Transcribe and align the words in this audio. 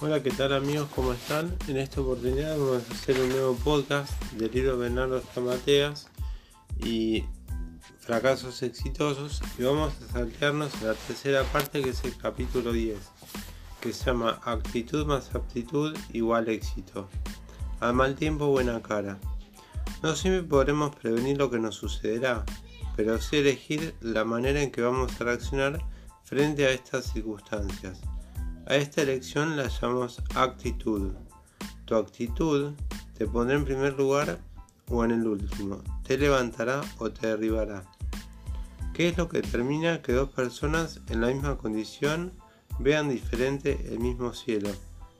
Hola, 0.00 0.22
¿qué 0.22 0.30
tal 0.30 0.52
amigos? 0.52 0.88
¿Cómo 0.94 1.12
están? 1.12 1.56
En 1.66 1.76
esta 1.76 2.00
oportunidad 2.00 2.56
vamos 2.56 2.84
a 2.88 2.94
hacer 2.94 3.18
un 3.18 3.30
nuevo 3.30 3.56
podcast 3.56 4.12
del 4.34 4.52
libro 4.52 4.78
Bernardo 4.78 5.20
Stamateas 5.20 6.06
y 6.78 7.24
fracasos 7.98 8.62
exitosos 8.62 9.42
y 9.58 9.64
vamos 9.64 9.92
a 10.00 10.12
saltearnos 10.12 10.72
a 10.82 10.86
la 10.86 10.94
tercera 10.94 11.42
parte 11.42 11.82
que 11.82 11.90
es 11.90 12.04
el 12.04 12.16
capítulo 12.16 12.70
10 12.70 12.96
que 13.80 13.92
se 13.92 14.04
llama 14.04 14.40
actitud 14.44 15.04
más 15.04 15.34
aptitud 15.34 15.96
igual 16.12 16.48
éxito. 16.48 17.08
Al 17.80 17.94
mal 17.94 18.14
tiempo 18.14 18.46
buena 18.46 18.80
cara. 18.80 19.18
No 20.04 20.14
siempre 20.14 20.44
podremos 20.44 20.94
prevenir 20.94 21.38
lo 21.38 21.50
que 21.50 21.58
nos 21.58 21.74
sucederá, 21.74 22.44
pero 22.94 23.20
sí 23.20 23.38
elegir 23.38 23.96
la 24.00 24.24
manera 24.24 24.62
en 24.62 24.70
que 24.70 24.80
vamos 24.80 25.20
a 25.20 25.24
reaccionar 25.24 25.84
frente 26.22 26.66
a 26.66 26.70
estas 26.70 27.12
circunstancias. 27.12 28.00
A 28.70 28.76
esta 28.76 29.00
elección 29.00 29.56
la 29.56 29.66
llamamos 29.68 30.22
actitud. 30.34 31.12
Tu 31.86 31.94
actitud 31.94 32.74
te 33.16 33.26
pondrá 33.26 33.56
en 33.56 33.64
primer 33.64 33.94
lugar 33.94 34.40
o 34.90 35.02
en 35.06 35.10
el 35.10 35.26
último, 35.26 35.82
te 36.06 36.18
levantará 36.18 36.82
o 36.98 37.10
te 37.10 37.28
derribará. 37.28 37.82
¿Qué 38.92 39.08
es 39.08 39.16
lo 39.16 39.26
que 39.26 39.40
determina 39.40 40.02
que 40.02 40.12
dos 40.12 40.28
personas 40.28 41.00
en 41.08 41.22
la 41.22 41.28
misma 41.28 41.56
condición 41.56 42.34
vean 42.78 43.08
diferente 43.08 43.88
el 43.90 44.00
mismo 44.00 44.34
cielo? 44.34 44.68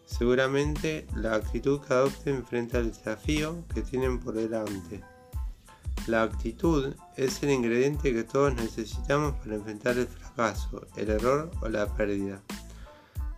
Seguramente 0.05 1.07
la 1.17 1.35
actitud 1.35 1.81
que 1.81 1.95
adopten 1.95 2.45
frente 2.45 2.77
al 2.77 2.91
desafío 2.93 3.65
que 3.73 3.81
tienen 3.81 4.21
por 4.21 4.35
delante. 4.35 5.03
La 6.07 6.23
actitud 6.23 6.95
es 7.17 7.43
el 7.43 7.49
ingrediente 7.49 8.13
que 8.13 8.25
todos 8.25 8.55
necesitamos 8.57 9.37
para 9.37 9.55
enfrentar 9.55 9.97
el 9.97 10.07
fracaso, 10.07 10.87
el 10.97 11.09
error 11.09 11.51
o 11.63 11.69
la 11.71 11.87
pérdida. 11.97 12.43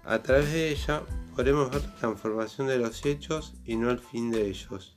A 0.04 0.22
través 0.22 0.52
de 0.52 0.70
ella 0.70 1.02
podremos 1.36 1.70
ver 1.70 1.82
la 1.82 1.94
transformación 1.96 2.66
de 2.66 2.78
los 2.78 3.04
hechos 3.04 3.54
y 3.64 3.76
no 3.76 3.90
el 3.90 3.98
fin 3.98 4.30
de 4.30 4.48
ellos. 4.48 4.96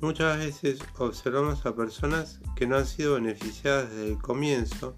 Muchas 0.00 0.38
veces 0.38 0.80
observamos 0.98 1.64
a 1.64 1.74
personas 1.74 2.40
que 2.54 2.66
no 2.66 2.76
han 2.76 2.86
sido 2.86 3.14
beneficiadas 3.14 3.90
desde 3.90 4.08
el 4.08 4.18
comienzo 4.18 4.96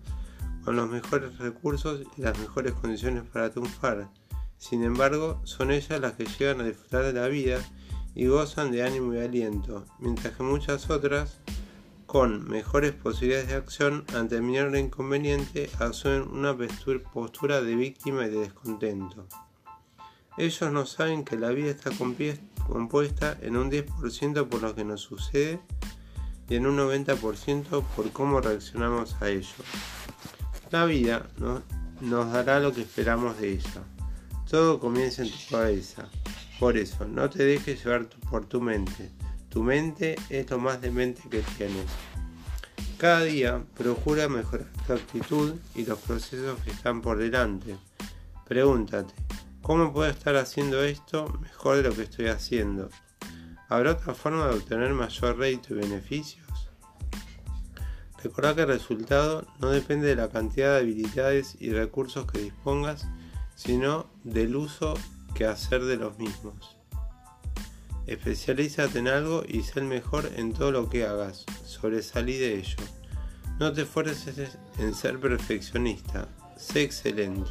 con 0.64 0.76
los 0.76 0.90
mejores 0.90 1.38
recursos 1.38 2.02
y 2.16 2.22
las 2.22 2.38
mejores 2.38 2.72
condiciones 2.72 3.22
para 3.24 3.50
triunfar. 3.50 4.10
Sin 4.56 4.82
embargo, 4.82 5.40
son 5.44 5.70
ellas 5.70 6.00
las 6.00 6.14
que 6.14 6.26
llegan 6.26 6.60
a 6.60 6.64
disfrutar 6.64 7.04
de 7.04 7.12
la 7.12 7.28
vida 7.28 7.60
y 8.14 8.26
gozan 8.26 8.72
de 8.72 8.82
ánimo 8.82 9.14
y 9.14 9.18
aliento, 9.18 9.84
mientras 10.00 10.34
que 10.36 10.42
muchas 10.42 10.90
otras 10.90 11.40
con 12.08 12.48
mejores 12.48 12.92
posibilidades 12.92 13.48
de 13.48 13.56
acción 13.56 14.06
ante 14.14 14.40
menor 14.40 14.74
inconveniente, 14.78 15.68
asumen 15.78 16.22
una 16.22 16.56
postura 17.12 17.60
de 17.60 17.76
víctima 17.76 18.24
y 18.24 18.30
de 18.30 18.40
descontento. 18.40 19.26
Ellos 20.38 20.72
no 20.72 20.86
saben 20.86 21.22
que 21.22 21.36
la 21.36 21.50
vida 21.50 21.68
está 21.68 21.90
compuesta 21.90 23.36
en 23.42 23.58
un 23.58 23.70
10% 23.70 24.48
por 24.48 24.62
lo 24.62 24.74
que 24.74 24.86
nos 24.86 25.02
sucede 25.02 25.60
y 26.48 26.56
en 26.56 26.66
un 26.66 26.78
90% 26.78 27.84
por 27.94 28.10
cómo 28.12 28.40
reaccionamos 28.40 29.14
a 29.20 29.28
ello. 29.28 29.62
La 30.70 30.86
vida 30.86 31.28
nos 32.00 32.32
dará 32.32 32.58
lo 32.58 32.72
que 32.72 32.80
esperamos 32.80 33.38
de 33.38 33.52
ella. 33.52 33.82
Todo 34.48 34.80
comienza 34.80 35.20
en 35.20 35.30
tu 35.30 35.38
cabeza. 35.50 36.08
Por 36.58 36.78
eso, 36.78 37.06
no 37.06 37.28
te 37.28 37.44
dejes 37.44 37.84
llevar 37.84 38.08
por 38.30 38.46
tu 38.46 38.62
mente. 38.62 39.10
Tu 39.48 39.62
mente 39.62 40.16
es 40.28 40.50
lo 40.50 40.58
más 40.58 40.80
demente 40.80 41.22
que 41.28 41.42
tienes. 41.56 41.86
Cada 42.98 43.22
día 43.22 43.64
procura 43.76 44.28
mejorar 44.28 44.66
tu 44.86 44.92
actitud 44.92 45.54
y 45.74 45.84
los 45.86 45.98
procesos 46.00 46.58
que 46.64 46.70
están 46.70 47.00
por 47.00 47.18
delante. 47.18 47.76
Pregúntate, 48.46 49.14
¿cómo 49.62 49.92
puedo 49.92 50.10
estar 50.10 50.36
haciendo 50.36 50.82
esto 50.82 51.28
mejor 51.40 51.76
de 51.76 51.84
lo 51.84 51.94
que 51.94 52.02
estoy 52.02 52.26
haciendo? 52.26 52.90
¿Habrá 53.68 53.92
otra 53.92 54.14
forma 54.14 54.48
de 54.48 54.56
obtener 54.56 54.92
mayor 54.94 55.38
rédito 55.38 55.74
y 55.74 55.78
beneficios? 55.78 56.46
Recordá 58.22 58.54
que 58.54 58.62
el 58.62 58.68
resultado 58.68 59.46
no 59.60 59.70
depende 59.70 60.08
de 60.08 60.16
la 60.16 60.28
cantidad 60.28 60.74
de 60.74 60.80
habilidades 60.80 61.56
y 61.60 61.72
recursos 61.72 62.26
que 62.26 62.40
dispongas, 62.40 63.06
sino 63.54 64.06
del 64.24 64.56
uso 64.56 64.94
que 65.34 65.44
hacer 65.46 65.84
de 65.84 65.96
los 65.96 66.18
mismos. 66.18 66.77
Especialízate 68.08 69.00
en 69.00 69.08
algo 69.08 69.44
y 69.46 69.62
sé 69.62 69.80
el 69.80 69.84
mejor 69.86 70.32
en 70.36 70.54
todo 70.54 70.72
lo 70.72 70.88
que 70.88 71.04
hagas. 71.04 71.44
Sobresalí 71.64 72.38
de 72.38 72.58
ello. 72.58 72.76
No 73.60 73.72
te 73.74 73.82
esfuerces 73.82 74.56
en 74.78 74.94
ser 74.94 75.20
perfeccionista. 75.20 76.26
Sé 76.56 76.82
excelente. 76.82 77.50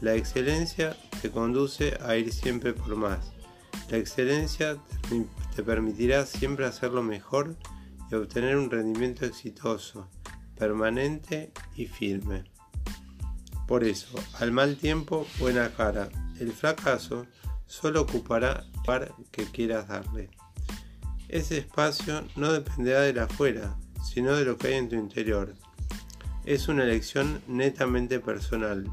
La 0.00 0.14
excelencia 0.14 0.96
te 1.20 1.30
conduce 1.30 1.98
a 2.02 2.16
ir 2.16 2.32
siempre 2.32 2.72
por 2.72 2.94
más. 2.94 3.32
La 3.90 3.98
excelencia 3.98 4.78
te 5.56 5.62
permitirá 5.64 6.24
siempre 6.24 6.66
hacerlo 6.66 7.02
mejor 7.02 7.56
y 8.10 8.14
obtener 8.14 8.56
un 8.56 8.70
rendimiento 8.70 9.26
exitoso, 9.26 10.08
permanente 10.56 11.52
y 11.74 11.86
firme. 11.86 12.44
Por 13.66 13.82
eso, 13.82 14.18
al 14.38 14.52
mal 14.52 14.76
tiempo, 14.76 15.26
buena 15.40 15.68
cara. 15.70 16.08
El 16.38 16.52
fracaso 16.52 17.26
solo 17.70 18.00
ocupará 18.00 18.64
el 18.64 18.72
lugar 18.80 19.14
que 19.30 19.44
quieras 19.44 19.86
darle. 19.86 20.28
Ese 21.28 21.58
espacio 21.58 22.24
no 22.34 22.52
dependerá 22.52 23.02
de 23.02 23.12
la 23.12 23.24
afuera, 23.24 23.76
sino 24.02 24.34
de 24.34 24.44
lo 24.44 24.58
que 24.58 24.68
hay 24.68 24.74
en 24.74 24.88
tu 24.88 24.96
interior. 24.96 25.54
Es 26.44 26.66
una 26.66 26.82
elección 26.82 27.40
netamente 27.46 28.18
personal. 28.18 28.90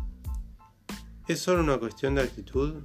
¿Es 1.28 1.40
solo 1.40 1.64
una 1.64 1.80
cuestión 1.80 2.14
de 2.14 2.22
actitud? 2.22 2.84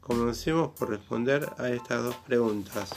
Comencemos 0.00 0.76
por 0.76 0.90
responder 0.90 1.48
a 1.56 1.68
estas 1.68 2.02
dos 2.02 2.16
preguntas. 2.16 2.90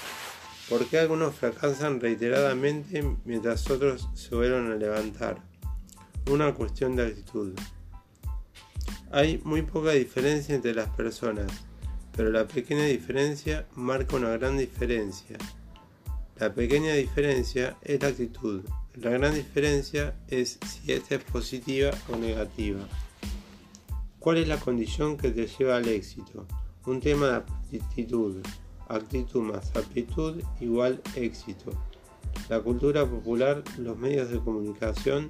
¿Por 0.67 0.87
qué 0.87 0.97
algunos 0.97 1.35
fracasan 1.35 1.99
reiteradamente 1.99 3.03
mientras 3.23 3.69
otros 3.69 4.09
se 4.15 4.33
vuelven 4.33 4.71
a 4.71 4.75
levantar? 4.75 5.37
Una 6.31 6.55
cuestión 6.55 6.95
de 6.95 7.05
actitud. 7.05 7.53
Hay 9.11 9.39
muy 9.43 9.61
poca 9.61 9.91
diferencia 9.91 10.55
entre 10.55 10.73
las 10.73 10.89
personas 10.89 11.51
pero 12.15 12.29
la 12.29 12.47
pequeña 12.47 12.85
diferencia 12.85 13.67
marca 13.75 14.15
una 14.15 14.29
gran 14.29 14.57
diferencia. 14.57 15.37
La 16.37 16.53
pequeña 16.53 16.93
diferencia 16.93 17.77
es 17.81 18.01
la 18.01 18.09
actitud, 18.09 18.63
la 18.95 19.11
gran 19.11 19.33
diferencia 19.33 20.15
es 20.27 20.59
si 20.67 20.91
esta 20.91 21.15
es 21.15 21.23
positiva 21.23 21.91
o 22.11 22.17
negativa. 22.17 22.81
¿Cuál 24.19 24.37
es 24.37 24.49
la 24.49 24.59
condición 24.59 25.15
que 25.15 25.31
te 25.31 25.47
lleva 25.47 25.77
al 25.77 25.87
éxito? 25.87 26.45
Un 26.85 26.99
tema 26.99 27.45
de 27.71 27.79
actitud. 27.79 28.41
Actitud 28.89 29.41
más 29.41 29.73
aptitud 29.77 30.43
igual 30.59 31.01
éxito. 31.15 31.71
La 32.49 32.59
cultura 32.59 33.05
popular, 33.05 33.63
los 33.77 33.97
medios 33.97 34.29
de 34.29 34.39
comunicación 34.39 35.29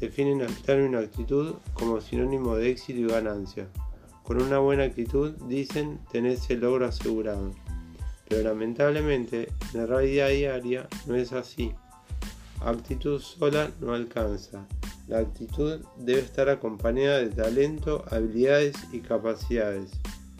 definen 0.00 0.40
el 0.40 0.54
término 0.62 0.98
actitud 0.98 1.56
como 1.74 2.00
sinónimo 2.00 2.56
de 2.56 2.70
éxito 2.70 2.98
y 3.00 3.06
ganancia. 3.06 3.68
Con 4.24 4.40
una 4.40 4.58
buena 4.58 4.84
actitud 4.84 5.32
dicen 5.48 5.98
tener 6.10 6.32
ese 6.32 6.56
logro 6.56 6.86
asegurado. 6.86 7.54
Pero 8.28 8.42
lamentablemente 8.42 9.48
en 9.72 9.80
la 9.80 9.86
realidad 9.86 10.28
diaria 10.28 10.88
no 11.06 11.14
es 11.16 11.32
así. 11.32 11.72
Actitud 12.60 13.20
sola 13.20 13.70
no 13.80 13.92
alcanza. 13.92 14.66
La 15.08 15.18
actitud 15.18 15.80
debe 15.98 16.20
estar 16.20 16.48
acompañada 16.48 17.18
de 17.18 17.30
talento, 17.30 18.04
habilidades 18.10 18.76
y 18.92 19.00
capacidades, 19.00 19.90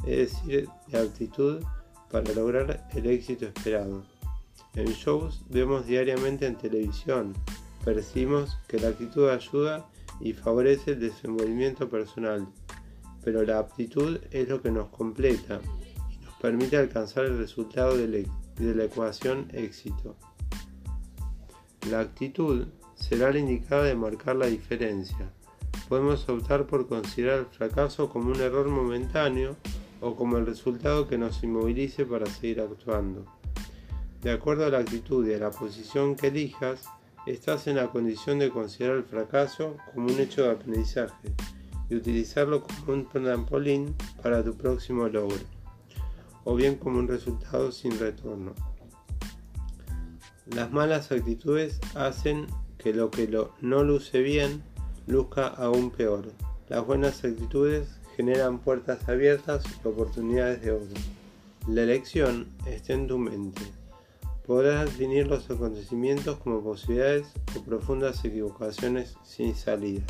es 0.06 0.32
decir, 0.32 0.68
de 0.86 0.98
actitud 0.98 1.62
para 2.10 2.32
lograr 2.32 2.88
el 2.94 3.06
éxito 3.06 3.46
esperado. 3.46 4.04
En 4.74 4.86
shows 4.86 5.44
vemos 5.50 5.86
diariamente 5.86 6.46
en 6.46 6.56
televisión, 6.56 7.34
percibimos 7.84 8.56
que 8.68 8.78
la 8.78 8.88
actitud 8.88 9.28
ayuda 9.28 9.86
y 10.20 10.32
favorece 10.32 10.92
el 10.92 11.00
desenvolvimiento 11.00 11.88
personal, 11.90 12.46
pero 13.24 13.42
la 13.42 13.58
aptitud 13.58 14.18
es 14.30 14.48
lo 14.48 14.60
que 14.62 14.70
nos 14.70 14.88
completa 14.88 15.60
y 16.10 16.24
nos 16.24 16.34
permite 16.36 16.76
alcanzar 16.76 17.24
el 17.24 17.38
resultado 17.38 17.96
de 17.96 18.26
la, 18.58 18.84
ecuación 18.84 19.48
éxito. 19.52 20.16
La 21.90 22.00
actitud 22.00 22.66
será 22.94 23.32
la 23.32 23.38
indicada 23.38 23.84
de 23.84 23.94
marcar 23.94 24.36
la 24.36 24.46
diferencia. 24.46 25.32
Podemos 25.88 26.28
optar 26.28 26.66
por 26.66 26.88
considerar 26.88 27.40
el 27.40 27.46
fracaso 27.46 28.08
como 28.08 28.30
un 28.30 28.40
error 28.40 28.68
momentáneo 28.68 29.56
o 30.00 30.16
como 30.16 30.38
el 30.38 30.46
resultado 30.46 31.06
que 31.06 31.18
nos 31.18 31.42
inmovilice 31.42 32.04
para 32.04 32.26
seguir 32.26 32.60
actuando. 32.60 33.24
De 34.22 34.30
acuerdo 34.30 34.66
a 34.66 34.70
la 34.70 34.78
actitud 34.78 35.26
y 35.26 35.34
a 35.34 35.38
la 35.38 35.50
posición 35.50 36.14
que 36.16 36.28
elijas, 36.28 36.84
estás 37.26 37.66
en 37.66 37.76
la 37.76 37.88
condición 37.88 38.38
de 38.38 38.50
considerar 38.50 38.96
el 38.96 39.04
fracaso 39.04 39.76
como 39.92 40.06
un 40.06 40.18
hecho 40.18 40.42
de 40.42 40.50
aprendizaje 40.50 41.34
y 41.92 41.96
utilizarlo 41.96 42.62
como 42.62 42.94
un 42.94 43.06
trampolín 43.06 43.94
para 44.22 44.42
tu 44.42 44.54
próximo 44.54 45.08
logro, 45.08 45.36
o 46.44 46.54
bien 46.54 46.76
como 46.76 46.98
un 46.98 47.06
resultado 47.06 47.70
sin 47.70 47.98
retorno. 47.98 48.54
Las 50.46 50.72
malas 50.72 51.12
actitudes 51.12 51.78
hacen 51.94 52.46
que 52.78 52.94
lo 52.94 53.10
que 53.10 53.28
no 53.60 53.84
luce 53.84 54.22
bien 54.22 54.62
luzca 55.06 55.48
aún 55.48 55.90
peor. 55.90 56.32
Las 56.70 56.86
buenas 56.86 57.22
actitudes 57.24 58.00
generan 58.16 58.58
puertas 58.58 59.06
abiertas 59.06 59.62
y 59.66 59.86
oportunidades 59.86 60.62
de 60.62 60.72
oro. 60.72 60.86
La 61.68 61.82
elección 61.82 62.48
está 62.66 62.94
en 62.94 63.06
tu 63.06 63.18
mente. 63.18 63.62
Podrás 64.46 64.86
definir 64.86 65.26
los 65.26 65.50
acontecimientos 65.50 66.38
como 66.38 66.62
posibilidades 66.62 67.26
o 67.54 67.62
profundas 67.62 68.24
equivocaciones 68.24 69.14
sin 69.24 69.54
salida. 69.54 70.02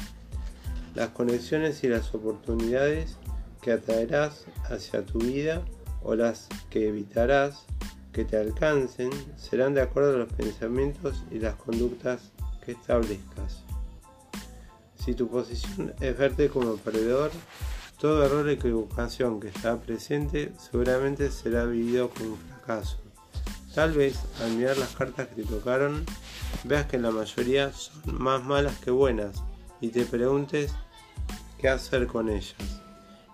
Las 0.94 1.10
conexiones 1.10 1.82
y 1.84 1.88
las 1.88 2.14
oportunidades 2.14 3.16
que 3.62 3.72
atraerás 3.72 4.44
hacia 4.64 5.06
tu 5.06 5.18
vida 5.18 5.62
o 6.02 6.14
las 6.14 6.48
que 6.68 6.88
evitarás 6.88 7.64
que 8.12 8.24
te 8.24 8.36
alcancen 8.36 9.10
serán 9.36 9.72
de 9.72 9.80
acuerdo 9.80 10.14
a 10.14 10.18
los 10.18 10.32
pensamientos 10.32 11.24
y 11.30 11.38
las 11.38 11.54
conductas 11.54 12.32
que 12.64 12.72
establezcas. 12.72 13.62
Si 14.96 15.14
tu 15.14 15.28
posición 15.28 15.94
es 16.00 16.16
verte 16.16 16.48
como 16.48 16.76
perdedor, 16.76 17.30
todo 17.98 18.24
error 18.24 18.46
o 18.46 18.50
equivocación 18.50 19.40
que 19.40 19.48
está 19.48 19.80
presente 19.80 20.52
seguramente 20.58 21.30
será 21.30 21.64
vivido 21.64 22.10
como 22.10 22.34
un 22.34 22.38
fracaso. 22.38 22.98
Tal 23.74 23.92
vez 23.92 24.18
al 24.42 24.52
mirar 24.52 24.76
las 24.76 24.94
cartas 24.94 25.28
que 25.28 25.42
te 25.42 25.48
tocaron 25.48 26.04
veas 26.64 26.86
que 26.86 26.98
la 26.98 27.10
mayoría 27.10 27.72
son 27.72 28.02
más 28.18 28.44
malas 28.44 28.76
que 28.78 28.90
buenas 28.90 29.42
y 29.82 29.88
te 29.88 30.06
preguntes 30.06 30.72
qué 31.58 31.68
hacer 31.68 32.06
con 32.06 32.30
ellas. 32.30 32.54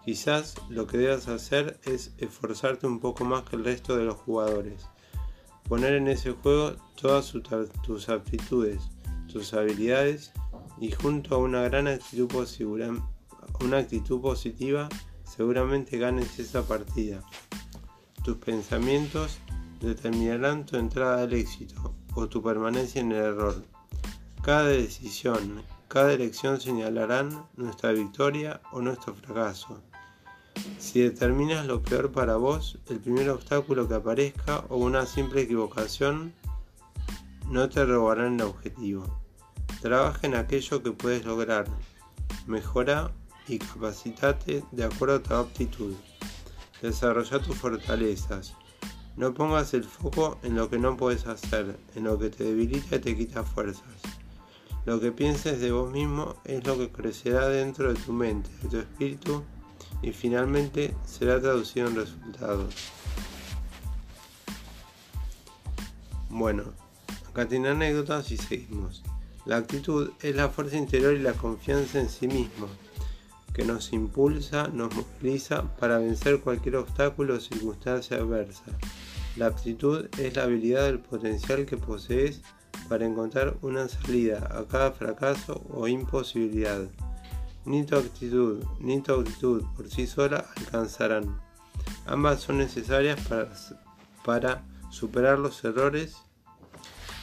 Quizás 0.05 0.55
lo 0.71 0.87
que 0.87 0.97
debas 0.97 1.29
hacer 1.29 1.79
es 1.85 2.13
esforzarte 2.17 2.87
un 2.87 2.99
poco 2.99 3.25
más 3.25 3.43
que 3.43 3.57
el 3.57 3.65
resto 3.65 3.97
de 3.97 4.05
los 4.05 4.17
jugadores. 4.17 4.87
Poner 5.69 5.93
en 5.93 6.09
ese 6.09 6.33
juego 6.33 6.73
todas 6.99 7.35
tus 7.85 8.09
aptitudes, 8.09 8.81
tus 9.31 9.53
habilidades 9.53 10.33
y 10.81 10.91
junto 10.91 11.35
a 11.35 11.39
una 11.39 11.63
gran 11.63 11.87
actitud 11.87 12.29
una 13.61 13.79
actitud 13.79 14.21
positiva, 14.21 14.89
seguramente 15.25 15.99
ganes 15.99 16.39
esa 16.39 16.67
partida. 16.67 17.23
Tus 18.25 18.39
pensamientos 18.39 19.39
determinarán 19.81 20.65
tu 20.65 20.77
entrada 20.77 21.25
al 21.25 21.35
éxito 21.35 21.95
o 22.15 22.27
tu 22.27 22.43
permanencia 22.43 23.03
en 23.03 23.13
el 23.13 23.19
error. 23.19 23.63
Cada 24.43 24.69
decisión, 24.69 25.63
cada 25.89 26.13
elección 26.13 26.61
señalarán 26.61 27.47
nuestra 27.57 27.93
victoria 27.93 28.61
o 28.73 28.83
nuestro 28.83 29.15
fracaso. 29.15 29.81
Si 30.79 31.01
determinas 31.01 31.67
lo 31.67 31.83
peor 31.83 32.13
para 32.13 32.37
vos, 32.37 32.79
el 32.89 33.01
primer 33.01 33.31
obstáculo 33.31 33.89
que 33.89 33.95
aparezca 33.95 34.65
o 34.69 34.77
una 34.77 35.07
simple 35.07 35.43
equivocación 35.43 36.35
no 37.47 37.69
te 37.71 37.85
robarán 37.87 38.35
el 38.35 38.43
objetivo. 38.43 39.05
Trabaja 39.81 40.27
en 40.27 40.35
aquello 40.35 40.83
que 40.83 40.93
puedes 40.93 41.25
lograr. 41.25 41.67
Mejora 42.47 43.11
y 43.47 43.59
capacitate 43.59 44.63
de 44.73 44.85
acuerdo 44.85 45.17
a 45.17 45.23
tu 45.23 45.35
aptitud. 45.35 45.95
Desarrolla 46.83 47.41
tus 47.41 47.57
fortalezas. 47.57 48.55
No 49.17 49.33
pongas 49.33 49.73
el 49.75 49.85
foco 49.85 50.39
en 50.43 50.55
lo 50.55 50.69
que 50.69 50.79
no 50.79 50.97
puedes 50.97 51.27
hacer, 51.27 51.79
en 51.95 52.05
lo 52.05 52.19
que 52.19 52.29
te 52.31 52.45
debilita 52.45 52.97
y 52.97 53.01
te 53.01 53.17
quita 53.17 53.43
fuerzas. 53.43 54.03
Lo 54.85 55.01
que 55.01 55.13
pienses 55.13 55.61
de 55.61 55.71
vos 55.71 55.93
mismo 55.93 56.37
es 56.45 56.67
lo 56.67 56.79
que 56.79 56.91
crecerá 56.91 57.49
dentro 57.49 57.93
de 57.93 58.01
tu 58.01 58.13
mente, 58.13 58.51
de 58.63 58.69
tu 58.69 58.79
espíritu 58.79 59.45
y 60.03 60.13
finalmente 60.13 60.95
será 61.05 61.41
traducido 61.41 61.89
en 61.89 61.97
resultados. 61.97 62.75
Bueno, 66.31 66.65
acá 67.29 67.49
tiene 67.49 67.69
anécdotas 67.69 68.31
y 68.31 68.37
seguimos. 68.37 69.03
La 69.45 69.57
actitud 69.57 70.11
es 70.23 70.37
la 70.37 70.49
fuerza 70.49 70.77
interior 70.77 71.15
y 71.15 71.21
la 71.21 71.33
confianza 71.33 72.01
en 72.01 72.09
sí 72.09 72.29
mismo 72.29 72.69
que 73.59 73.65
nos 73.65 73.93
impulsa, 73.93 74.69
nos 74.69 74.95
moviliza 74.95 75.65
para 75.79 75.99
vencer 75.99 76.39
cualquier 76.39 76.77
obstáculo 76.77 77.35
o 77.35 77.41
circunstancia 77.41 78.19
adversa. 78.19 78.63
La 79.37 79.47
aptitud 79.47 80.07
es 80.17 80.37
la 80.37 80.45
habilidad 80.45 80.85
del 80.85 81.01
potencial 81.01 81.67
que 81.67 81.77
posees 81.77 82.43
para 82.89 83.07
encontrar 83.07 83.57
una 83.63 83.89
salida 83.89 84.49
a 84.51 84.65
cada 84.67 84.93
fracaso 84.93 85.63
o 85.71 85.89
imposibilidad. 85.89 86.89
Ni 87.65 87.85
tu 87.85 87.97
actitud 87.97 88.65
ni 88.81 89.01
tu 89.01 89.13
actitud 89.13 89.63
por 89.77 89.91
sí 89.91 90.07
sola 90.07 90.47
alcanzarán. 90.57 91.39
Ambas 92.07 92.41
son 92.41 92.59
necesarias 92.59 93.21
para, 93.29 93.51
para 94.25 94.65
superar 94.91 95.39
los 95.39 95.63
errores 95.65 96.17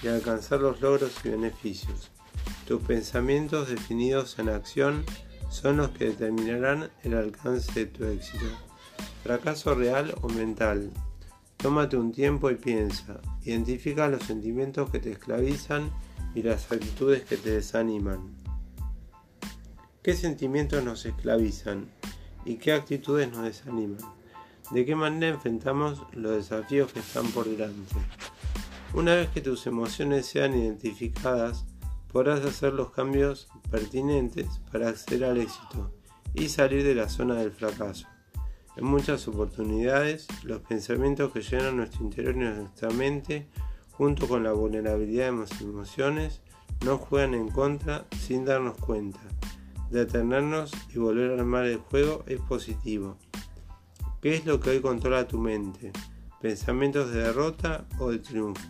y 0.04 0.08
alcanzar 0.08 0.60
los 0.60 0.82
logros 0.82 1.14
y 1.24 1.30
beneficios. 1.30 2.12
Tus 2.68 2.82
pensamientos 2.82 3.70
definidos 3.70 4.38
en 4.40 4.50
acción 4.50 5.04
son 5.50 5.78
los 5.78 5.90
que 5.92 6.06
determinarán 6.06 6.90
el 7.04 7.16
alcance 7.16 7.72
de 7.74 7.86
tu 7.86 8.06
éxito. 8.06 8.46
Fracaso 9.24 9.74
real 9.74 10.14
o 10.22 10.30
mental. 10.30 10.92
Tómate 11.57 11.98
un 11.98 12.12
tiempo 12.12 12.52
y 12.52 12.56
piensa. 12.56 13.19
Identifica 13.44 14.07
los 14.07 14.24
sentimientos 14.24 14.90
que 14.90 15.00
te 15.00 15.12
esclavizan 15.12 15.92
y 16.36 16.44
las 16.44 16.72
actitudes 16.72 17.24
que 17.24 17.38
te 17.38 17.52
desaniman. 17.52 18.36
¿Qué 20.04 20.13
sentimientos 20.13 20.84
nos 20.84 21.06
esclavizan 21.06 21.88
y 22.46 22.57
qué 22.57 22.74
actitudes 22.74 23.31
nos 23.31 23.44
desaniman? 23.44 23.98
¿De 24.72 24.86
qué 24.86 24.96
manera 24.96 25.36
enfrentamos 25.36 26.04
los 26.13 26.34
desafíos 26.34 26.92
que 26.92 27.00
están 27.00 27.28
por 27.31 27.50
delante? 27.50 27.96
Una 28.94 29.16
vez 29.16 29.30
que 29.30 29.42
tus 29.42 29.66
emociones 29.68 30.25
sean 30.25 30.56
identificadas, 30.56 31.66
podrás 32.12 32.46
hacer 32.46 32.74
los 32.74 32.92
cambios 32.92 33.48
pertinentes 33.69 34.48
para 34.72 34.90
acceder 34.90 35.25
al 35.25 35.38
éxito 35.38 35.92
y 36.34 36.50
salir 36.50 36.84
de 36.84 36.96
la 36.96 37.10
zona 37.10 37.36
del 37.36 37.52
fracaso. 37.52 38.07
En 38.77 38.86
muchas 38.86 39.25
oportunidades, 39.30 40.27
los 40.44 40.60
pensamientos 40.62 41.31
que 41.31 41.42
llenan 41.42 41.77
nuestro 41.77 42.04
interior 42.04 42.36
y 42.36 42.39
nuestra 42.39 42.89
mente, 42.89 43.48
junto 43.92 44.27
con 44.27 44.44
la 44.44 44.51
vulnerabilidad 44.51 45.27
de 45.27 45.31
nuestras 45.31 45.62
emociones, 45.62 46.42
nos 46.83 47.00
juegan 47.00 47.33
en 47.36 47.50
contra 47.50 48.06
sin 48.19 48.44
darnos 48.44 48.77
cuenta. 48.77 49.22
Detenernos 49.89 50.72
y 50.94 51.00
volver 51.00 51.31
a 51.31 51.42
armar 51.42 51.66
el 51.66 51.77
juego 51.77 52.25
es 52.27 52.42
positivo. 52.42 53.18
¿Qué 54.22 54.36
es 54.36 54.45
lo 54.45 54.60
que 54.60 54.72
hoy 54.72 54.81
controla 54.81 55.28
tu 55.28 55.39
mente? 55.39 55.94
¿Pensamientos 56.42 57.13
de 57.13 57.21
derrota 57.21 57.86
o 57.98 58.12
de 58.12 58.19
triunfo? 58.19 58.62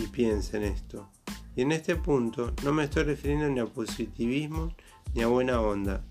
Y 0.00 0.06
piensa 0.08 0.58
en 0.58 0.64
esto. 0.64 1.10
Y 1.56 1.62
en 1.62 1.72
este 1.72 1.96
punto 1.96 2.52
no 2.62 2.72
me 2.72 2.84
estoy 2.84 3.02
refiriendo 3.04 3.48
ni 3.48 3.58
a 3.58 3.66
positivismo 3.66 4.76
ni 5.14 5.22
a 5.22 5.26
buena 5.26 5.60
onda, 5.60 6.04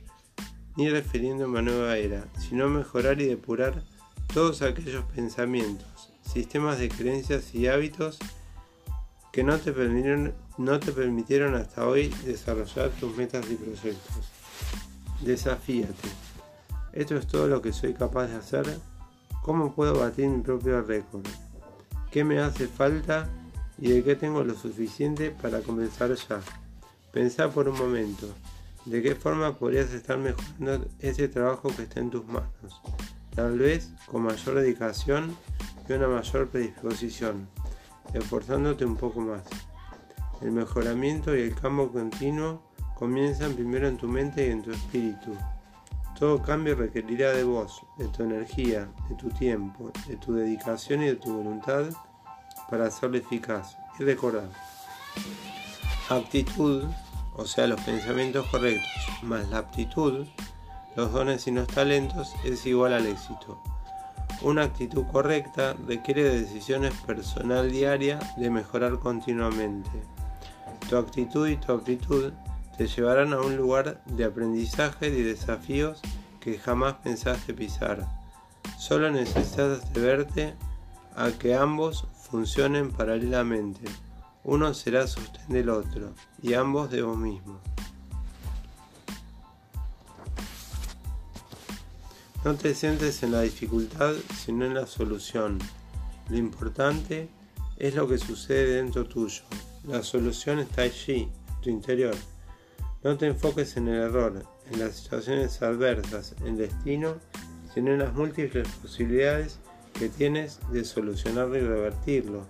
ni 0.75 0.89
refiriéndome 0.89 1.60
a 1.60 1.62
nueva 1.62 1.98
era, 1.98 2.25
sino 2.39 2.70
mejorar 2.70 3.22
y 3.22 3.25
depurar 3.25 3.82
todos 4.34 4.62
aquellos 4.62 5.05
pensamientos, 5.05 6.12
sistemas 6.22 6.79
de 6.79 6.89
creencias 6.89 7.53
y 7.53 7.67
hábitos 7.67 8.20
que 9.32 9.44
no 9.44 9.58
te 9.58 9.72
permitieron, 9.72 10.34
no 10.58 10.79
te 10.79 10.91
permitieron 10.91 11.55
hasta 11.55 11.88
hoy 11.88 12.10
desarrollar 12.25 12.89
tus 12.91 13.15
metas 13.17 13.46
y 13.50 13.55
proyectos. 13.55 14.32
Desafíate. 15.22 16.10
Esto 16.94 17.17
es 17.17 17.27
todo 17.27 17.48
lo 17.48 17.62
que 17.62 17.74
soy 17.74 17.94
capaz 17.94 18.27
de 18.27 18.36
hacer. 18.38 18.79
¿Cómo 19.41 19.75
puedo 19.75 20.00
batir 20.00 20.29
mi 20.29 20.41
propio 20.41 20.82
récord? 20.82 21.25
¿Qué 22.12 22.24
me 22.24 22.39
hace 22.39 22.67
falta 22.67 23.29
y 23.77 23.89
de 23.89 24.03
qué 24.03 24.15
tengo 24.15 24.44
lo 24.44 24.55
suficiente 24.55 25.32
para 25.32 25.62
comenzar 25.62 26.13
ya. 26.15 26.39
Pensá 27.12 27.50
por 27.50 27.67
un 27.67 27.77
momento, 27.77 28.27
de 28.85 29.01
qué 29.01 29.15
forma 29.15 29.55
podrías 29.55 29.91
estar 29.91 30.17
mejorando 30.17 30.87
ese 30.99 31.27
trabajo 31.27 31.69
que 31.75 31.83
está 31.83 31.99
en 31.99 32.09
tus 32.09 32.25
manos. 32.25 32.81
Tal 33.35 33.57
vez 33.57 33.91
con 34.05 34.23
mayor 34.23 34.55
dedicación 34.55 35.35
y 35.89 35.93
una 35.93 36.07
mayor 36.07 36.47
predisposición, 36.49 37.47
esforzándote 38.13 38.85
un 38.85 38.95
poco 38.95 39.21
más. 39.21 39.43
El 40.41 40.51
mejoramiento 40.51 41.35
y 41.35 41.41
el 41.41 41.55
cambio 41.55 41.91
continuo 41.91 42.61
comienzan 42.95 43.53
primero 43.53 43.87
en 43.87 43.97
tu 43.97 44.07
mente 44.07 44.47
y 44.47 44.51
en 44.51 44.61
tu 44.61 44.71
espíritu. 44.71 45.35
Todo 46.17 46.41
cambio 46.41 46.75
requerirá 46.75 47.31
de 47.31 47.43
vos, 47.43 47.81
de 47.97 48.07
tu 48.07 48.23
energía, 48.23 48.87
de 49.09 49.15
tu 49.15 49.29
tiempo, 49.29 49.91
de 50.07 50.15
tu 50.15 50.33
dedicación 50.33 51.03
y 51.03 51.07
de 51.07 51.15
tu 51.15 51.33
voluntad 51.33 51.85
para 52.69 52.85
hacerlo 52.85 53.17
eficaz. 53.17 53.75
Y 53.99 54.03
recordar, 54.03 54.49
aptitud, 56.09 56.85
o 57.37 57.45
sea, 57.45 57.67
los 57.67 57.81
pensamientos 57.81 58.45
correctos, 58.47 58.89
más 59.23 59.49
la 59.49 59.59
aptitud, 59.59 60.25
los 60.95 61.11
dones 61.11 61.47
y 61.47 61.51
los 61.51 61.67
talentos, 61.67 62.33
es 62.43 62.65
igual 62.65 62.93
al 62.93 63.05
éxito. 63.05 63.61
Una 64.41 64.63
actitud 64.63 65.05
correcta 65.11 65.75
requiere 65.87 66.23
de 66.23 66.41
decisiones 66.41 66.93
personal 67.05 67.71
diaria 67.71 68.19
de 68.37 68.49
mejorar 68.49 68.99
continuamente. 68.99 69.89
Tu 70.89 70.97
actitud 70.97 71.47
y 71.47 71.57
tu 71.57 71.71
aptitud 71.71 72.33
te 72.77 72.87
llevarán 72.87 73.33
a 73.33 73.39
un 73.39 73.55
lugar 73.55 74.01
de 74.05 74.25
aprendizaje 74.25 75.07
y 75.07 75.23
desafíos 75.23 76.01
que 76.39 76.57
jamás 76.57 76.95
pensaste 76.95 77.53
pisar. 77.53 78.05
Solo 78.77 79.09
necesitas 79.09 79.91
verte 79.93 80.53
a 81.15 81.31
que 81.31 81.55
ambos 81.55 82.07
funcionen 82.29 82.91
paralelamente. 82.91 83.89
Uno 84.47 84.75
será 84.75 85.07
sostén 85.07 85.47
del 85.49 85.69
otro 85.69 86.13
y 86.39 86.53
ambos 86.53 86.91
de 86.91 87.01
vos 87.01 87.17
mismo. 87.17 87.59
No 92.43 92.53
te 92.53 92.75
centres 92.75 93.23
en 93.23 93.31
la 93.31 93.41
dificultad, 93.41 94.13
sino 94.37 94.65
en 94.65 94.75
la 94.75 94.85
solución. 94.85 95.57
Lo 96.29 96.37
importante 96.37 97.27
es 97.77 97.95
lo 97.95 98.07
que 98.07 98.19
sucede 98.19 98.75
dentro 98.75 99.05
tuyo. 99.05 99.41
La 99.83 100.03
solución 100.03 100.59
está 100.59 100.83
allí, 100.83 101.23
en 101.23 101.61
tu 101.61 101.69
interior. 101.71 102.15
No 103.03 103.17
te 103.17 103.25
enfoques 103.25 103.77
en 103.77 103.87
el 103.87 103.95
error, 103.95 104.43
en 104.71 104.79
las 104.79 104.97
situaciones 104.97 105.59
adversas, 105.63 106.35
en 106.41 106.49
el 106.49 106.57
destino, 106.57 107.15
sino 107.73 107.93
en 107.93 107.99
las 107.99 108.13
múltiples 108.13 108.67
posibilidades 108.79 109.57
que 109.93 110.07
tienes 110.07 110.59
de 110.71 110.85
solucionarlo 110.85 111.57
y 111.57 111.61
revertirlo. 111.61 112.45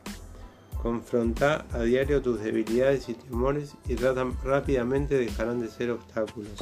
Confronta 0.86 1.66
a 1.74 1.82
diario 1.82 2.22
tus 2.22 2.44
debilidades 2.44 3.10
y 3.10 3.16
temores 3.16 3.74
y 3.88 3.96
rápidamente 3.96 5.18
dejarán 5.18 5.60
de 5.60 5.68
ser 5.68 5.90
obstáculos. 5.90 6.60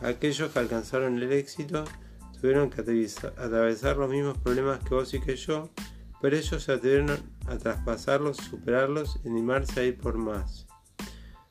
Aquellos 0.00 0.50
que 0.50 0.58
alcanzaron 0.58 1.18
el 1.18 1.30
éxito 1.30 1.84
tuvieron 2.40 2.70
que 2.70 2.80
atravesar 2.80 3.98
los 3.98 4.08
mismos 4.08 4.38
problemas 4.38 4.78
que 4.82 4.94
vos 4.94 5.12
y 5.12 5.20
que 5.20 5.36
yo, 5.36 5.68
pero 6.22 6.34
ellos 6.34 6.62
se 6.62 6.72
atrevieron 6.72 7.10
a 7.46 7.58
traspasarlos, 7.58 8.38
superarlos 8.38 9.20
y 9.22 9.28
animarse 9.28 9.80
a 9.80 9.84
ir 9.84 9.98
por 9.98 10.16
más. 10.16 10.66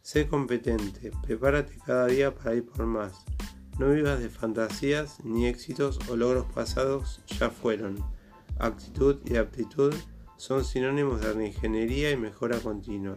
Sé 0.01 0.27
competente, 0.27 1.11
prepárate 1.21 1.77
cada 1.85 2.07
día 2.07 2.33
para 2.33 2.55
ir 2.55 2.65
por 2.65 2.87
más. 2.87 3.23
No 3.77 3.91
vivas 3.91 4.19
de 4.21 4.29
fantasías 4.29 5.23
ni 5.23 5.45
éxitos 5.45 5.99
o 6.09 6.15
logros 6.15 6.47
pasados 6.47 7.21
ya 7.27 7.51
fueron. 7.51 8.03
Actitud 8.57 9.17
y 9.25 9.35
aptitud 9.35 9.93
son 10.41 10.65
sinónimos 10.65 11.21
de 11.21 11.45
ingeniería 11.45 12.09
y 12.09 12.17
mejora 12.17 12.57
continua. 12.57 13.15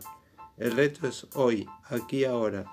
El 0.59 0.73
reto 0.73 1.09
es 1.09 1.27
hoy, 1.33 1.67
aquí 1.89 2.27
ahora. 2.27 2.67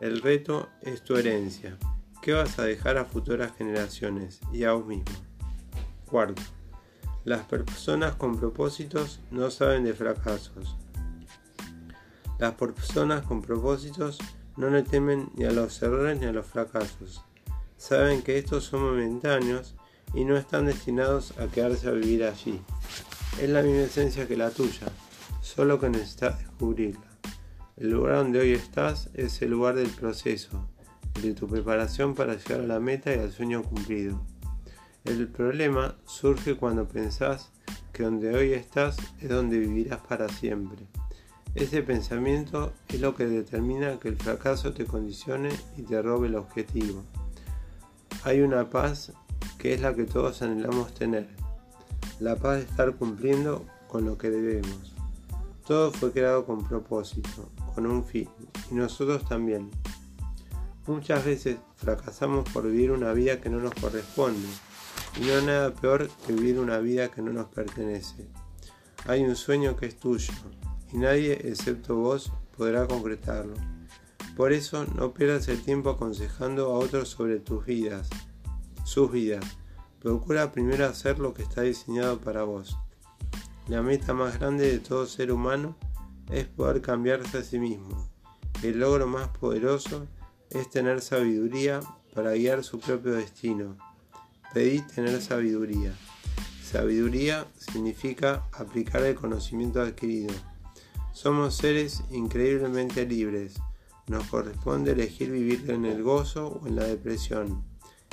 El 0.00 0.22
reto 0.22 0.68
es 0.82 1.02
tu 1.02 1.16
herencia. 1.16 1.76
¿Qué 2.22 2.32
vas 2.32 2.60
a 2.60 2.62
dejar 2.62 2.96
a 2.96 3.04
futuras 3.04 3.56
generaciones 3.56 4.38
y 4.52 4.62
a 4.62 4.74
vos 4.74 4.86
mismo? 4.86 5.10
Cuarto. 6.08 6.42
Las 7.24 7.42
personas 7.46 8.14
con 8.14 8.38
propósitos 8.38 9.18
no 9.32 9.50
saben 9.50 9.82
de 9.82 9.94
fracasos. 9.94 10.76
Las 12.38 12.54
personas 12.54 13.22
con 13.22 13.42
propósitos 13.42 14.20
no 14.56 14.70
le 14.70 14.84
temen 14.84 15.28
ni 15.34 15.44
a 15.44 15.50
los 15.50 15.82
errores 15.82 16.20
ni 16.20 16.26
a 16.26 16.32
los 16.32 16.46
fracasos. 16.46 17.24
Saben 17.78 18.22
que 18.22 18.38
estos 18.38 18.62
son 18.62 18.84
momentáneos 18.84 19.74
y 20.14 20.24
no 20.24 20.36
están 20.36 20.66
destinados 20.66 21.36
a 21.36 21.48
quedarse 21.48 21.88
a 21.88 21.92
vivir 21.92 22.22
allí. 22.22 22.62
Es 23.40 23.48
la 23.48 23.62
misma 23.62 23.82
esencia 23.82 24.28
que 24.28 24.36
la 24.36 24.50
tuya, 24.50 24.86
solo 25.40 25.80
que 25.80 25.88
necesitas 25.88 26.38
descubrirla. 26.38 27.06
El 27.76 27.90
lugar 27.90 28.16
donde 28.16 28.40
hoy 28.40 28.52
estás 28.52 29.08
es 29.14 29.40
el 29.42 29.50
lugar 29.50 29.74
del 29.74 29.88
proceso, 29.88 30.68
de 31.20 31.34
tu 31.34 31.48
preparación 31.48 32.14
para 32.14 32.34
llegar 32.34 32.60
a 32.60 32.66
la 32.66 32.78
meta 32.78 33.14
y 33.14 33.18
al 33.18 33.32
sueño 33.32 33.62
cumplido. 33.62 34.20
El 35.04 35.26
problema 35.28 35.96
surge 36.04 36.56
cuando 36.56 36.86
pensás 36.86 37.50
que 37.92 38.04
donde 38.04 38.34
hoy 38.34 38.52
estás 38.52 38.96
es 39.20 39.28
donde 39.28 39.58
vivirás 39.58 40.00
para 40.00 40.28
siempre. 40.28 40.86
Ese 41.54 41.82
pensamiento 41.82 42.72
es 42.88 43.00
lo 43.00 43.14
que 43.14 43.26
determina 43.26 43.98
que 43.98 44.08
el 44.08 44.16
fracaso 44.16 44.72
te 44.72 44.86
condicione 44.86 45.50
y 45.76 45.82
te 45.82 46.00
robe 46.00 46.28
el 46.28 46.36
objetivo. 46.36 47.02
Hay 48.24 48.40
una 48.40 48.70
paz 48.70 49.12
que 49.58 49.74
es 49.74 49.80
la 49.80 49.94
que 49.94 50.04
todos 50.04 50.40
anhelamos 50.42 50.94
tener, 50.94 51.28
la 52.22 52.36
paz 52.36 52.58
de 52.58 52.62
estar 52.62 52.94
cumpliendo 52.94 53.66
con 53.88 54.04
lo 54.04 54.16
que 54.16 54.30
debemos. 54.30 54.94
Todo 55.66 55.90
fue 55.90 56.12
creado 56.12 56.46
con 56.46 56.66
propósito, 56.66 57.50
con 57.74 57.86
un 57.86 58.04
fin, 58.04 58.28
y 58.70 58.74
nosotros 58.74 59.28
también. 59.28 59.70
Muchas 60.86 61.24
veces 61.24 61.58
fracasamos 61.76 62.48
por 62.50 62.64
vivir 62.70 62.92
una 62.92 63.12
vida 63.12 63.40
que 63.40 63.50
no 63.50 63.58
nos 63.58 63.74
corresponde, 63.74 64.46
y 65.20 65.24
no 65.24 65.34
hay 65.34 65.46
nada 65.46 65.74
peor 65.74 66.08
que 66.26 66.32
vivir 66.32 66.60
una 66.60 66.78
vida 66.78 67.08
que 67.08 67.22
no 67.22 67.32
nos 67.32 67.46
pertenece. 67.48 68.28
Hay 69.06 69.24
un 69.24 69.34
sueño 69.34 69.76
que 69.76 69.86
es 69.86 69.96
tuyo, 69.96 70.32
y 70.92 70.98
nadie 70.98 71.32
excepto 71.48 71.96
vos 71.96 72.32
podrá 72.56 72.86
concretarlo. 72.86 73.54
Por 74.36 74.52
eso 74.52 74.86
no 74.96 75.12
pierdas 75.12 75.48
el 75.48 75.60
tiempo 75.62 75.90
aconsejando 75.90 76.66
a 76.66 76.78
otros 76.78 77.08
sobre 77.08 77.40
tus 77.40 77.66
vidas, 77.66 78.08
sus 78.84 79.10
vidas. 79.10 79.44
Procura 80.02 80.50
primero 80.50 80.84
hacer 80.86 81.20
lo 81.20 81.32
que 81.32 81.42
está 81.42 81.62
diseñado 81.62 82.18
para 82.18 82.42
vos. 82.42 82.76
La 83.68 83.82
meta 83.82 84.12
más 84.12 84.36
grande 84.36 84.68
de 84.68 84.80
todo 84.80 85.06
ser 85.06 85.30
humano 85.30 85.76
es 86.28 86.46
poder 86.46 86.82
cambiarse 86.82 87.38
a 87.38 87.42
sí 87.44 87.60
mismo. 87.60 88.10
El 88.64 88.80
logro 88.80 89.06
más 89.06 89.28
poderoso 89.28 90.08
es 90.50 90.68
tener 90.70 91.02
sabiduría 91.02 91.78
para 92.14 92.32
guiar 92.32 92.64
su 92.64 92.80
propio 92.80 93.12
destino. 93.12 93.76
Pedí 94.52 94.80
tener 94.80 95.22
sabiduría. 95.22 95.94
Sabiduría 96.64 97.46
significa 97.56 98.48
aplicar 98.52 99.04
el 99.04 99.14
conocimiento 99.14 99.80
adquirido. 99.80 100.34
Somos 101.12 101.54
seres 101.54 102.02
increíblemente 102.10 103.06
libres. 103.06 103.54
Nos 104.08 104.26
corresponde 104.26 104.92
elegir 104.92 105.30
vivir 105.30 105.70
en 105.70 105.84
el 105.84 106.02
gozo 106.02 106.48
o 106.48 106.66
en 106.66 106.74
la 106.74 106.84
depresión, 106.84 107.62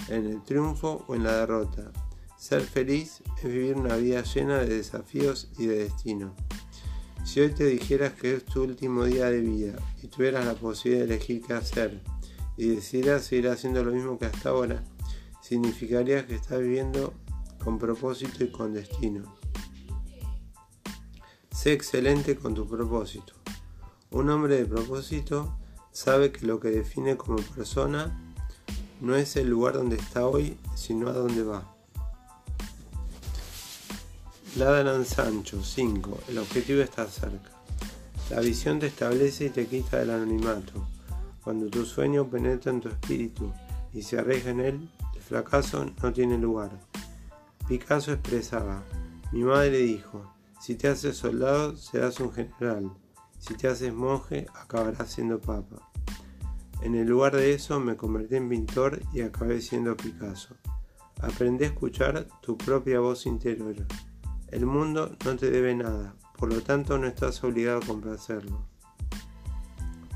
en 0.08 0.26
el 0.26 0.44
triunfo 0.44 1.04
o 1.08 1.16
en 1.16 1.24
la 1.24 1.38
derrota. 1.38 1.92
Ser 2.38 2.62
feliz 2.62 3.22
es 3.38 3.44
vivir 3.44 3.76
una 3.76 3.96
vida 3.98 4.24
llena 4.24 4.60
de 4.60 4.78
desafíos 4.78 5.50
y 5.58 5.66
de 5.66 5.84
destino. 5.84 6.36
Si 7.26 7.42
hoy 7.42 7.50
te 7.50 7.66
dijeras 7.66 8.14
que 8.14 8.34
es 8.34 8.46
tu 8.46 8.64
último 8.64 9.04
día 9.04 9.30
de 9.30 9.42
vida 9.42 9.74
y 10.02 10.08
tuvieras 10.08 10.46
la 10.46 10.56
posibilidad 10.56 11.06
de 11.06 11.16
elegir 11.16 11.42
qué 11.46 11.54
hacer 11.54 12.02
y 12.58 12.70
decidieras 12.70 13.26
seguir 13.26 13.50
haciendo 13.50 13.84
lo 13.84 13.92
mismo 13.92 14.18
que 14.18 14.26
hasta 14.26 14.50
ahora, 14.50 14.84
significaría 15.42 16.26
que 16.26 16.36
estás 16.36 16.60
viviendo 16.60 17.14
con 17.64 17.78
propósito 17.78 18.44
y 18.44 18.52
con 18.52 18.74
destino. 18.74 19.38
Sé 21.52 21.74
excelente 21.74 22.38
con 22.38 22.54
tu 22.54 22.68
propósito. 22.68 23.34
Un 24.12 24.30
hombre 24.30 24.56
de 24.56 24.66
propósito 24.66 25.58
sabe 25.92 26.32
que 26.32 26.46
lo 26.46 26.60
que 26.60 26.70
define 26.70 27.18
como 27.18 27.38
persona 27.38 28.29
no 29.00 29.16
es 29.16 29.36
el 29.36 29.50
lugar 29.50 29.74
donde 29.74 29.96
está 29.96 30.28
hoy, 30.28 30.58
sino 30.76 31.10
a 31.10 31.14
dónde 31.14 31.44
va. 31.44 31.76
Ladran 34.58 35.06
Sancho 35.06 35.64
5. 35.64 36.20
El 36.30 36.40
objetivo 36.40 36.82
está 36.82 37.06
cerca. 37.08 37.52
La 38.30 38.42
visión 38.42 38.80
te 38.80 38.88
establece 38.88 39.46
y 39.46 39.50
te 39.50 39.68
quita 39.68 39.98
del 39.98 40.12
anonimato. 40.12 40.88
Cuando 41.44 41.68
tu 41.68 41.86
sueño 41.86 42.28
penetra 42.28 42.72
en 42.72 42.82
tu 42.82 42.90
espíritu 42.90 43.52
y 43.94 44.02
se 44.02 44.20
arriesga 44.20 44.52
en 44.52 44.60
él, 44.60 44.90
el 45.16 45.22
fracaso 45.22 45.86
no 46.02 46.14
tiene 46.14 46.38
lugar. 46.38 46.72
Picasso 47.68 48.12
expresaba, 48.12 48.84
mi 49.32 49.44
madre 49.44 49.78
dijo, 49.78 50.34
si 50.60 50.76
te 50.76 50.88
haces 50.88 51.18
soldado, 51.18 51.78
serás 51.78 52.20
un 52.20 52.34
general. 52.34 52.92
Si 53.38 53.54
te 53.54 53.68
haces 53.68 53.94
monje, 53.94 54.48
acabarás 54.54 55.12
siendo 55.12 55.40
papa. 55.40 55.89
En 56.82 56.96
el 56.96 57.08
lugar 57.08 57.36
de 57.36 57.54
eso 57.54 57.80
me 57.80 57.98
convertí 57.98 58.38
en 58.38 58.48
pintor 58.48 59.02
y 59.14 59.22
acabé 59.22 59.62
siendo 59.62 59.98
Picasso. 59.98 60.56
Aprendí 61.22 61.66
a 61.66 61.68
escuchar 61.68 62.28
tu 62.42 62.58
propia 62.58 63.00
voz 63.02 63.26
interior. 63.26 63.76
El 64.48 64.66
mundo 64.66 65.16
no 65.26 65.36
te 65.36 65.52
debe 65.52 65.76
nada, 65.76 66.16
por 66.38 66.54
lo 66.54 66.62
tanto 66.62 66.98
no 66.98 67.08
estás 67.08 67.44
obligado 67.44 67.80
a 67.80 67.86
complacerlo. 67.86 68.66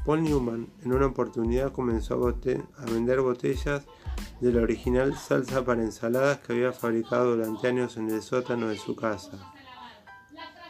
Paul 0.06 0.24
Newman 0.24 0.68
en 0.84 0.94
una 0.94 1.08
oportunidad 1.08 1.72
comenzó 1.72 2.28
a, 2.28 2.30
a 2.30 2.86
vender 2.86 3.22
botellas 3.22 3.84
de 4.42 4.52
la 4.52 4.62
original 4.62 5.16
salsa 5.16 5.64
para 5.64 5.84
ensaladas 5.84 6.40
que 6.40 6.54
había 6.54 6.74
fabricado 6.74 7.36
durante 7.36 7.68
años 7.68 7.98
en 7.98 8.10
el 8.10 8.22
sótano 8.22 8.68
de 8.68 8.78
su 8.78 8.96
casa 8.96 9.54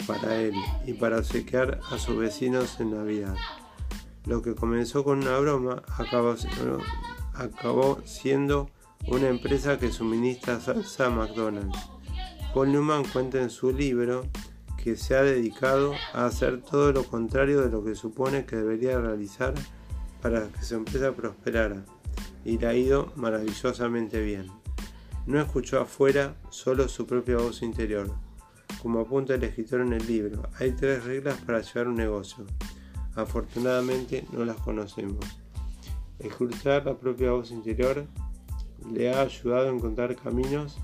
para 0.06 0.36
él 0.36 0.54
y 0.86 0.94
para 0.94 1.18
obsequiar 1.18 1.80
a 1.90 1.98
sus 1.98 2.18
vecinos 2.18 2.80
en 2.80 2.92
Navidad. 2.92 3.36
Lo 4.26 4.42
que 4.42 4.56
comenzó 4.56 5.04
con 5.04 5.20
una 5.20 5.38
broma 5.40 5.84
acabó, 7.34 7.98
siendo 8.06 8.70
una 9.08 9.28
empresa 9.28 9.78
que 9.78 9.92
suministra 9.92 10.60
salsa 10.60 11.08
a 11.08 11.10
McDonald's. 11.10 11.78
Paul 12.54 12.72
Newman 12.72 13.04
cuenta 13.04 13.42
en 13.42 13.50
su 13.50 13.72
libro 13.72 14.28
que 14.82 14.96
se 14.96 15.16
ha 15.16 15.24
dedicado 15.24 15.94
a 16.14 16.26
hacer 16.26 16.62
todo 16.62 16.94
lo 16.94 17.04
contrario 17.04 17.62
de 17.62 17.70
lo 17.70 17.84
que 17.84 17.96
supone 17.96 18.46
que 18.46 18.58
debería 18.58 19.00
realizar 19.00 19.54
para 20.22 20.48
que 20.48 20.64
su 20.64 20.76
empresa 20.76 21.12
prosperara, 21.14 21.84
y 22.46 22.58
le 22.58 22.68
ha 22.68 22.74
ido 22.76 23.12
maravillosamente 23.16 24.22
bien. 24.22 24.48
No 25.26 25.40
escuchó 25.40 25.80
afuera, 25.80 26.36
solo 26.50 26.88
su 26.88 27.08
propia 27.08 27.38
voz 27.38 27.62
interior. 27.62 28.14
Como 28.82 29.00
apunta 29.00 29.36
el 29.36 29.44
escritor 29.44 29.82
en 29.82 29.94
el 29.94 30.06
libro, 30.06 30.44
hay 30.60 30.72
tres 30.72 31.04
reglas 31.06 31.38
para 31.46 31.62
llevar 31.62 31.88
un 31.88 31.96
negocio. 31.96 32.46
Afortunadamente 33.16 34.26
no 34.32 34.46
las 34.46 34.58
conocemos. 34.58 35.26
Escuchar 36.20 36.86
la 36.86 36.96
propia 36.96 37.32
voz 37.32 37.52
interior 37.52 38.06
le 38.92 39.14
ha 39.14 39.22
ayudado 39.22 39.70
a 39.70 39.74
encontrar 39.74 40.16
caminos 40.16 40.78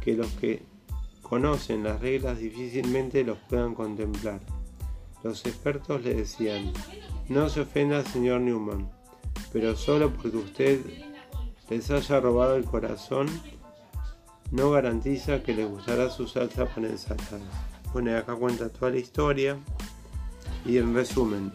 que 0.00 0.14
los 0.14 0.28
que 0.32 0.62
conocen 1.22 1.84
las 1.84 2.00
reglas 2.00 2.38
difícilmente 2.38 3.24
los 3.24 3.38
puedan 3.48 3.74
contemplar. 3.74 4.40
Los 5.22 5.46
expertos 5.46 6.02
le 6.02 6.14
decían, 6.14 6.72
no 7.28 7.48
se 7.48 7.60
ofenda 7.60 8.04
señor 8.04 8.40
Newman, 8.40 8.90
pero 9.52 9.76
solo 9.76 10.12
porque 10.12 10.36
usted 10.36 10.80
les 11.70 11.90
haya 11.90 12.20
robado 12.20 12.56
el 12.56 12.64
corazón 12.64 13.28
no 14.50 14.70
garantiza 14.70 15.42
que 15.42 15.54
les 15.54 15.66
gustará 15.68 16.10
su 16.10 16.26
salsa 16.28 16.66
para 16.66 16.88
ensaladas. 16.88 17.40
Bueno, 17.92 18.16
acá 18.16 18.34
cuenta 18.34 18.68
toda 18.68 18.90
la 18.90 18.98
historia 18.98 19.58
y 20.64 20.78
en 20.78 20.94
resumen, 20.94 21.52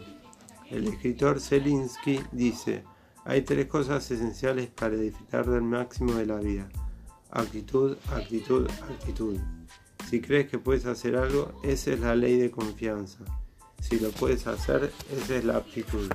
el 0.70 0.86
escritor 0.86 1.40
Zelinsky 1.40 2.20
dice, 2.32 2.84
hay 3.24 3.42
tres 3.42 3.66
cosas 3.66 4.10
esenciales 4.10 4.68
para 4.68 4.96
disfrutar 4.96 5.48
del 5.48 5.62
máximo 5.62 6.14
de 6.14 6.26
la 6.26 6.36
vida. 6.36 6.68
Actitud, 7.30 7.96
actitud, 8.12 8.68
actitud. 8.90 9.38
Si 10.08 10.20
crees 10.20 10.48
que 10.48 10.58
puedes 10.58 10.86
hacer 10.86 11.16
algo, 11.16 11.60
esa 11.62 11.92
es 11.92 12.00
la 12.00 12.14
ley 12.14 12.38
de 12.38 12.50
confianza. 12.50 13.18
Si 13.80 13.98
lo 13.98 14.10
puedes 14.10 14.46
hacer, 14.46 14.92
esa 15.12 15.36
es 15.36 15.44
la 15.44 15.56
aptitud. 15.56 16.10